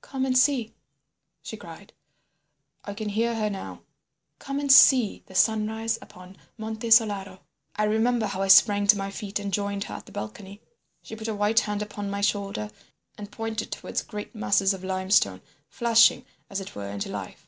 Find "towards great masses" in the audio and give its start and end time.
13.70-14.72